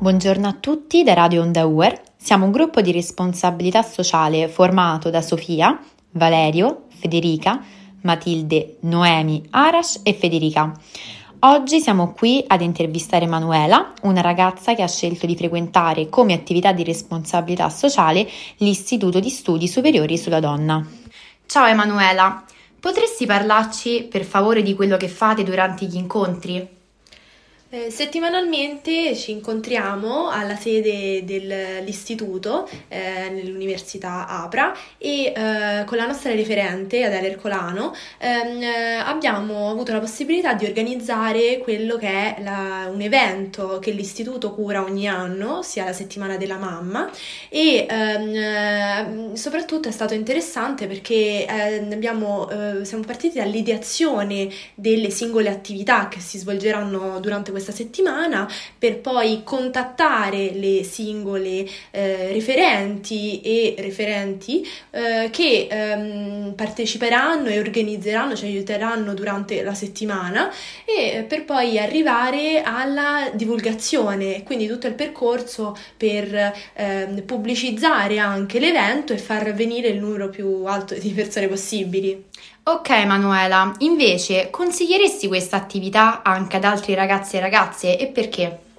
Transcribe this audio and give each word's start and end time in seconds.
Buongiorno 0.00 0.48
a 0.48 0.54
tutti 0.54 1.02
da 1.02 1.12
Radio 1.12 1.42
Onda 1.42 1.66
Uer. 1.66 2.00
Siamo 2.16 2.46
un 2.46 2.52
gruppo 2.52 2.80
di 2.80 2.90
responsabilità 2.90 3.82
sociale 3.82 4.48
formato 4.48 5.10
da 5.10 5.20
Sofia, 5.20 5.78
Valerio, 6.12 6.84
Federica, 6.88 7.62
Matilde, 8.00 8.78
Noemi, 8.80 9.46
Arash 9.50 10.00
e 10.02 10.14
Federica. 10.14 10.72
Oggi 11.40 11.82
siamo 11.82 12.14
qui 12.14 12.42
ad 12.46 12.62
intervistare 12.62 13.26
Manuela, 13.26 13.92
una 14.04 14.22
ragazza 14.22 14.74
che 14.74 14.80
ha 14.80 14.88
scelto 14.88 15.26
di 15.26 15.36
frequentare 15.36 16.08
come 16.08 16.32
attività 16.32 16.72
di 16.72 16.82
responsabilità 16.82 17.68
sociale 17.68 18.26
l'Istituto 18.56 19.20
di 19.20 19.28
Studi 19.28 19.68
Superiori 19.68 20.16
sulla 20.16 20.40
Donna. 20.40 20.82
Ciao 21.44 21.66
Emanuela, 21.66 22.42
potresti 22.80 23.26
parlarci 23.26 24.08
per 24.10 24.24
favore 24.24 24.62
di 24.62 24.74
quello 24.74 24.96
che 24.96 25.08
fate 25.08 25.42
durante 25.42 25.84
gli 25.84 25.96
incontri? 25.96 26.78
Eh, 27.72 27.88
settimanalmente 27.88 29.14
ci 29.14 29.30
incontriamo 29.30 30.28
alla 30.28 30.56
sede 30.56 31.22
dell'istituto 31.24 32.68
eh, 32.88 33.30
nell'Università 33.30 34.26
Apra 34.26 34.74
e 34.98 35.26
eh, 35.26 35.84
con 35.84 35.96
la 35.96 36.04
nostra 36.04 36.34
referente 36.34 37.04
Adele 37.04 37.30
Ercolano 37.30 37.94
ehm, 38.18 38.60
eh, 38.60 38.94
abbiamo 38.96 39.70
avuto 39.70 39.92
la 39.92 40.00
possibilità 40.00 40.54
di 40.54 40.64
organizzare 40.64 41.58
quello 41.58 41.96
che 41.96 42.08
è 42.08 42.42
la, 42.42 42.90
un 42.92 43.02
evento 43.02 43.78
che 43.78 43.92
l'istituto 43.92 44.52
cura 44.52 44.82
ogni 44.82 45.06
anno, 45.06 45.62
sia 45.62 45.84
la 45.84 45.92
settimana 45.92 46.36
della 46.36 46.56
mamma 46.56 47.08
e 47.48 47.86
ehm, 47.88 49.30
eh, 49.32 49.36
soprattutto 49.36 49.86
è 49.88 49.92
stato 49.92 50.14
interessante 50.14 50.88
perché 50.88 51.46
ehm, 51.46 51.92
abbiamo, 51.92 52.50
eh, 52.50 52.84
siamo 52.84 53.04
partiti 53.04 53.38
dall'ideazione 53.38 54.48
delle 54.74 55.10
singole 55.10 55.50
attività 55.50 56.08
che 56.08 56.18
si 56.18 56.36
svolgeranno 56.36 57.20
durante 57.20 57.52
questa 57.52 57.58
questa 57.60 57.72
settimana 57.72 58.50
per 58.78 59.00
poi 59.00 59.42
contattare 59.44 60.52
le 60.54 60.82
singole 60.82 61.66
eh, 61.90 62.32
referenti 62.32 63.40
e 63.42 63.74
referenti 63.78 64.66
eh, 64.90 65.28
che 65.30 65.68
ehm, 65.70 66.54
parteciperanno 66.56 67.48
e 67.48 67.58
organizzeranno, 67.58 68.34
ci 68.34 68.46
aiuteranno 68.46 69.14
durante 69.14 69.62
la 69.62 69.74
settimana 69.74 70.50
e 70.84 71.24
per 71.28 71.44
poi 71.44 71.78
arrivare 71.78 72.62
alla 72.62 73.30
divulgazione, 73.34 74.42
quindi 74.42 74.66
tutto 74.66 74.86
il 74.86 74.94
percorso 74.94 75.76
per 75.96 76.52
ehm, 76.74 77.22
pubblicizzare 77.22 78.18
anche 78.18 78.58
l'evento 78.58 79.12
e 79.12 79.18
far 79.18 79.52
venire 79.52 79.88
il 79.88 80.00
numero 80.00 80.30
più 80.30 80.64
alto 80.64 80.94
di 80.94 81.10
persone 81.10 81.48
possibili. 81.48 82.28
Ok 82.62 82.90
Manuela, 83.06 83.74
invece 83.78 84.48
consiglieresti 84.50 85.26
questa 85.26 85.56
attività 85.56 86.22
anche 86.22 86.56
ad 86.56 86.64
altri 86.64 86.94
ragazzi 86.94 87.36
e 87.36 87.40
ragazze 87.40 87.49
e 87.96 88.06
perché? 88.06 88.69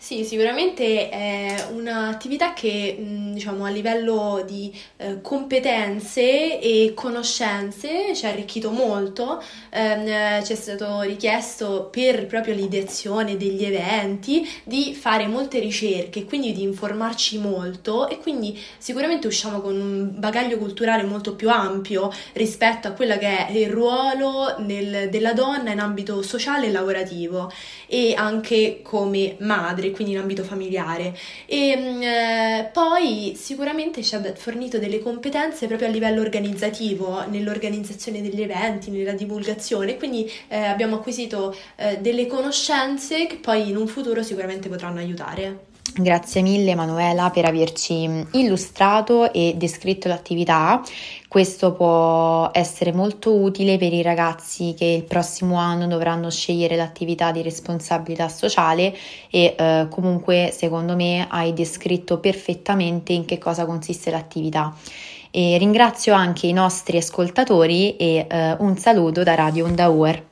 Sì, 0.00 0.24
sicuramente 0.24 1.08
è 1.08 1.66
un'attività 1.72 2.52
che 2.52 2.96
diciamo, 3.32 3.64
a 3.64 3.68
livello 3.68 4.44
di 4.46 4.72
eh, 4.96 5.20
competenze 5.20 6.60
e 6.60 6.92
conoscenze 6.94 8.14
ci 8.14 8.24
ha 8.24 8.28
arricchito 8.28 8.70
molto, 8.70 9.42
eh, 9.70 10.40
ci 10.44 10.52
è 10.52 10.54
stato 10.54 11.00
richiesto 11.00 11.88
per 11.90 12.26
proprio 12.26 12.54
l'ideazione 12.54 13.36
degli 13.36 13.64
eventi 13.64 14.48
di 14.62 14.94
fare 14.94 15.26
molte 15.26 15.58
ricerche, 15.58 16.24
quindi 16.24 16.52
di 16.52 16.62
informarci 16.62 17.38
molto 17.38 18.08
e 18.08 18.18
quindi 18.18 18.56
sicuramente 18.78 19.26
usciamo 19.26 19.60
con 19.60 19.74
un 19.78 20.12
bagaglio 20.14 20.58
culturale 20.58 21.02
molto 21.02 21.34
più 21.34 21.50
ampio 21.50 22.08
rispetto 22.34 22.86
a 22.86 22.92
quello 22.92 23.18
che 23.18 23.46
è 23.48 23.50
il 23.50 23.68
ruolo 23.68 24.54
nel, 24.58 25.08
della 25.10 25.32
donna 25.32 25.72
in 25.72 25.80
ambito 25.80 26.22
sociale 26.22 26.66
e 26.68 26.70
lavorativo 26.70 27.50
e 27.86 28.14
anche 28.16 28.80
come 28.82 29.36
madre 29.40 29.87
quindi 29.90 30.14
in 30.14 30.20
ambito 30.20 30.44
familiare. 30.44 31.16
E 31.46 31.76
mm, 31.76 32.02
eh, 32.02 32.70
poi 32.72 33.34
sicuramente 33.36 34.02
ci 34.02 34.14
ha 34.14 34.34
fornito 34.34 34.78
delle 34.78 35.00
competenze 35.00 35.66
proprio 35.66 35.88
a 35.88 35.90
livello 35.90 36.20
organizzativo, 36.20 37.24
nell'organizzazione 37.28 38.20
degli 38.22 38.42
eventi, 38.42 38.90
nella 38.90 39.12
divulgazione, 39.12 39.96
quindi 39.96 40.30
eh, 40.48 40.56
abbiamo 40.56 40.96
acquisito 40.96 41.56
eh, 41.76 41.98
delle 41.98 42.26
conoscenze 42.26 43.26
che 43.26 43.36
poi 43.36 43.68
in 43.68 43.76
un 43.76 43.86
futuro 43.86 44.22
sicuramente 44.22 44.68
potranno 44.68 44.98
aiutare. 44.98 45.67
Grazie 45.94 46.42
mille 46.42 46.72
Emanuela 46.72 47.30
per 47.30 47.44
averci 47.44 48.26
illustrato 48.32 49.32
e 49.32 49.54
descritto 49.56 50.06
l'attività. 50.08 50.80
Questo 51.26 51.72
può 51.72 52.50
essere 52.52 52.92
molto 52.92 53.34
utile 53.34 53.78
per 53.78 53.92
i 53.92 54.02
ragazzi 54.02 54.74
che 54.76 54.84
il 54.84 55.04
prossimo 55.04 55.56
anno 55.56 55.86
dovranno 55.86 56.30
scegliere 56.30 56.76
l'attività 56.76 57.32
di 57.32 57.42
responsabilità 57.42 58.28
sociale 58.28 58.94
e 59.28 59.54
eh, 59.58 59.86
comunque 59.90 60.52
secondo 60.56 60.94
me 60.94 61.26
hai 61.28 61.52
descritto 61.52 62.18
perfettamente 62.18 63.12
in 63.12 63.24
che 63.24 63.38
cosa 63.38 63.66
consiste 63.66 64.10
l'attività. 64.10 64.74
E 65.30 65.58
ringrazio 65.58 66.14
anche 66.14 66.46
i 66.46 66.52
nostri 66.52 66.96
ascoltatori 66.96 67.96
e 67.96 68.26
eh, 68.28 68.56
un 68.58 68.76
saluto 68.76 69.22
da 69.22 69.34
Radio 69.34 69.66
Onda 69.66 69.88
Uer. 69.88 70.26